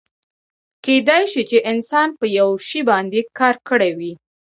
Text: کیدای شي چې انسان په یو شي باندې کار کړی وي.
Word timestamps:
کیدای 0.85 1.23
شي 1.31 1.41
چې 1.49 1.57
انسان 1.71 2.09
په 2.19 2.25
یو 2.37 2.49
شي 2.67 2.79
باندې 2.89 3.19
کار 3.39 3.55
کړی 3.69 3.91
وي. 3.99 4.13